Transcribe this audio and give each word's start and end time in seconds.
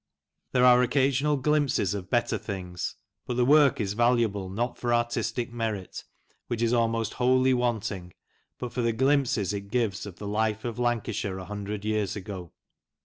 There 0.53 0.65
are 0.65 0.81
occasional 0.81 1.37
glimpses 1.37 1.93
of 1.93 2.09
better 2.09 2.39
things, 2.39 2.95
but 3.27 3.35
the 3.35 3.45
work 3.45 3.79
is 3.79 3.93
valuable 3.93 4.49
not 4.49 4.79
for 4.79 4.91
artistic 4.91 5.53
merit, 5.53 6.05
which 6.47 6.63
is 6.63 6.73
almost 6.73 7.13
wholly 7.13 7.53
wanting, 7.53 8.11
but 8.57 8.73
for 8.73 8.81
the 8.81 8.93
glimpses 8.93 9.53
it 9.53 9.69
gives 9.69 10.07
of 10.07 10.15
the 10.15 10.25
life 10.25 10.65
of 10.65 10.79
Lancashire 10.79 11.37
a 11.37 11.45
hundred 11.45 11.85
years 11.85 12.15
ago. 12.15 12.51